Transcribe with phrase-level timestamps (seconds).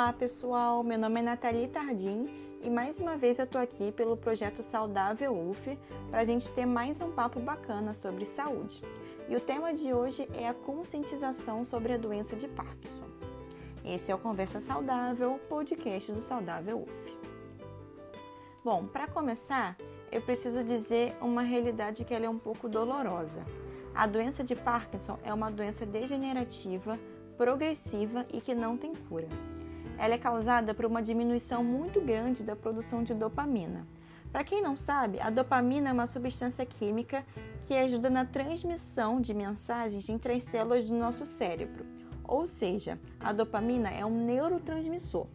[0.00, 2.26] Olá pessoal, meu nome é Nathalie Tardim
[2.62, 5.78] e mais uma vez eu tô aqui pelo projeto Saudável UF
[6.10, 8.82] para a gente ter mais um papo bacana sobre saúde.
[9.28, 13.04] E o tema de hoje é a conscientização sobre a doença de Parkinson.
[13.84, 17.18] Esse é o Conversa Saudável, podcast do Saudável UF.
[18.64, 19.76] Bom, para começar,
[20.10, 23.44] eu preciso dizer uma realidade que é um pouco dolorosa.
[23.94, 26.98] A doença de Parkinson é uma doença degenerativa,
[27.36, 29.28] progressiva e que não tem cura.
[30.00, 33.86] Ela é causada por uma diminuição muito grande da produção de dopamina.
[34.32, 37.22] Para quem não sabe, a dopamina é uma substância química
[37.64, 41.84] que ajuda na transmissão de mensagens entre as células do nosso cérebro.
[42.24, 45.26] Ou seja, a dopamina é um neurotransmissor.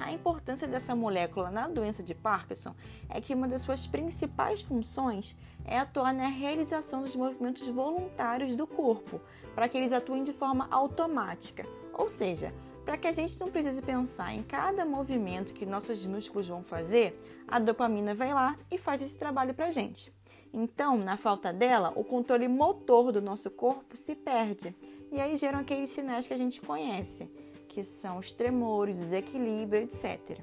[0.00, 2.74] A importância dessa molécula na doença de Parkinson
[3.08, 8.66] é que uma das suas principais funções é atuar na realização dos movimentos voluntários do
[8.66, 9.20] corpo,
[9.54, 11.64] para que eles atuem de forma automática.
[11.92, 12.52] Ou seja,
[12.88, 17.20] para que a gente não precise pensar em cada movimento que nossos músculos vão fazer,
[17.46, 20.10] a dopamina vai lá e faz esse trabalho para a gente.
[20.54, 24.74] Então, na falta dela, o controle motor do nosso corpo se perde
[25.12, 27.30] e aí geram aqueles sinais que a gente conhece,
[27.68, 30.38] que são os tremores, desequilíbrio, etc.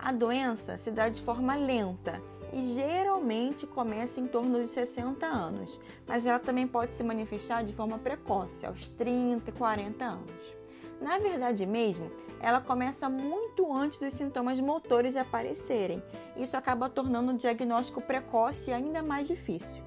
[0.00, 2.20] A doença se dá de forma lenta
[2.52, 7.72] e geralmente começa em torno de 60 anos, mas ela também pode se manifestar de
[7.72, 10.58] forma precoce, aos 30, 40 anos.
[11.00, 12.10] Na verdade mesmo,
[12.40, 16.02] ela começa muito antes dos sintomas motores aparecerem.
[16.36, 19.82] Isso acaba tornando o diagnóstico precoce ainda mais difícil.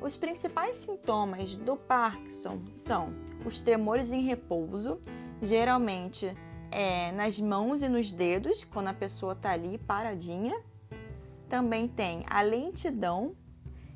[0.00, 3.12] Os principais sintomas do Parkinson são
[3.44, 5.00] os tremores em repouso,
[5.42, 6.36] geralmente
[6.70, 10.60] é, nas mãos e nos dedos, quando a pessoa está ali paradinha.
[11.48, 13.34] Também tem a lentidão,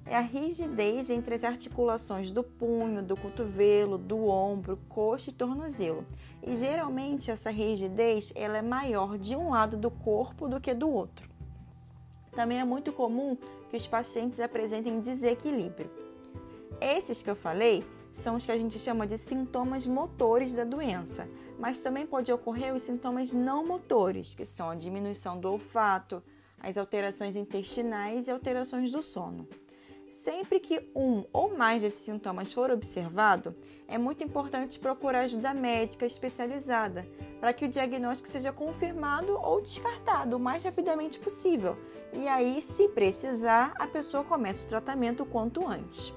[0.05, 6.05] é a rigidez entre as articulações do punho, do cotovelo, do ombro, coxa e tornozelo.
[6.43, 10.91] E geralmente essa rigidez ela é maior de um lado do corpo do que do
[10.91, 11.31] outro.
[12.33, 13.37] Também é muito comum
[13.71, 15.91] que os pacientes apresentem desequilíbrio.
[16.81, 21.29] Esses que eu falei são os que a gente chama de sintomas motores da doença,
[21.59, 26.23] mas também pode ocorrer os sintomas não motores, que são a diminuição do olfato,
[26.59, 29.49] as alterações intestinais e alterações do sono.
[30.13, 33.57] Sempre que um ou mais desses sintomas for observado,
[33.89, 37.09] é muito importante procurar ajuda médica especializada
[37.41, 41.79] para que o diagnóstico seja confirmado ou descartado o mais rapidamente possível.
[42.13, 46.13] E aí, se precisar, a pessoa começa o tratamento o quanto antes.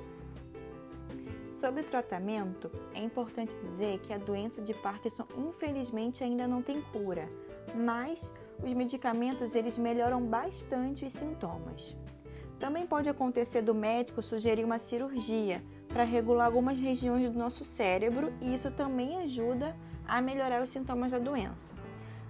[1.49, 6.81] Sobre o tratamento, é importante dizer que a doença de Parkinson infelizmente ainda não tem
[6.81, 7.29] cura,
[7.73, 8.29] mas
[8.61, 11.95] os medicamentos eles melhoram bastante os sintomas.
[12.59, 18.33] Também pode acontecer do médico sugerir uma cirurgia para regular algumas regiões do nosso cérebro
[18.41, 19.75] e isso também ajuda
[20.07, 21.75] a melhorar os sintomas da doença.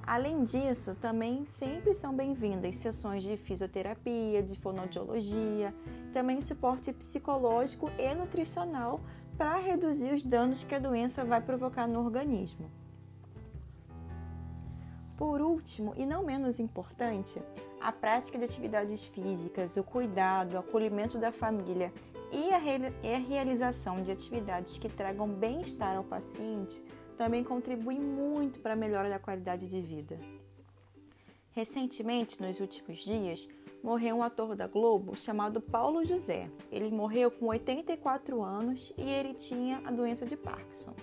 [0.05, 5.73] Além disso, também sempre são bem-vindas sessões de fisioterapia, de fonoaudiologia,
[6.13, 9.01] também suporte psicológico e nutricional
[9.35, 12.69] para reduzir os danos que a doença vai provocar no organismo.
[15.17, 17.41] Por último, e não menos importante,
[17.85, 21.93] a prática de atividades físicas, o cuidado, o acolhimento da família
[22.31, 26.81] e a, re a realização de atividades que tragam bem-estar ao paciente
[27.15, 30.19] também contribuem muito para a melhora da qualidade de vida.
[31.51, 33.47] Recentemente, nos últimos dias,
[33.83, 36.49] morreu um ator da Globo chamado Paulo José.
[36.71, 40.95] Ele morreu com 84 anos e ele tinha a doença de Parkinson.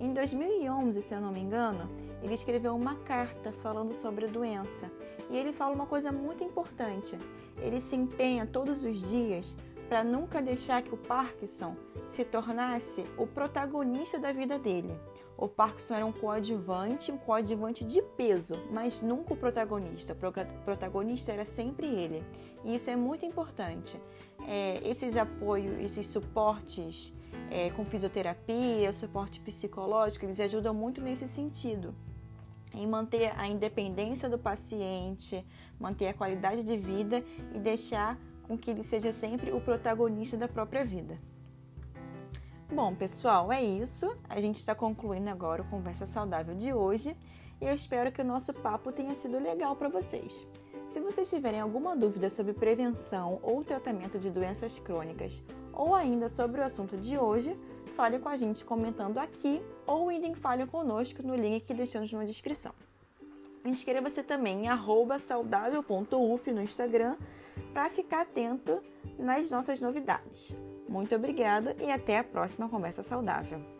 [0.00, 1.86] Em 2011, se eu não me engano,
[2.22, 4.90] ele escreveu uma carta falando sobre a doença
[5.28, 7.18] e ele fala uma coisa muito importante.
[7.58, 9.54] Ele se empenha todos os dias
[9.90, 11.76] para nunca deixar que o Parkinson
[12.08, 14.98] se tornasse o protagonista da vida dele.
[15.36, 20.14] O Parkinson era um coadjuvante, um coadjuvante de peso, mas nunca o protagonista.
[20.14, 22.24] O protagonista era sempre ele.
[22.64, 24.00] E isso é muito importante.
[24.48, 27.12] É, esses apoios, esses suportes
[27.50, 31.94] é, com fisioterapia, suporte psicológico, eles ajudam muito nesse sentido,
[32.72, 35.44] em manter a independência do paciente,
[35.78, 37.24] manter a qualidade de vida
[37.54, 41.18] e deixar com que ele seja sempre o protagonista da própria vida.
[42.72, 44.16] Bom, pessoal, é isso.
[44.28, 47.16] A gente está concluindo agora o Conversa Saudável de hoje
[47.60, 50.46] e eu espero que o nosso papo tenha sido legal para vocês.
[50.86, 55.42] Se vocês tiverem alguma dúvida sobre prevenção ou tratamento de doenças crônicas
[55.72, 57.56] ou ainda sobre o assunto de hoje,
[57.94, 62.24] fale com a gente comentando aqui ou indo Fale Conosco no link que deixamos na
[62.24, 62.72] descrição.
[63.64, 67.16] Inscreva-se também em saudável.uf no Instagram
[67.72, 68.82] para ficar atento
[69.18, 70.56] nas nossas novidades.
[70.88, 73.79] Muito obrigada e até a próxima Conversa Saudável.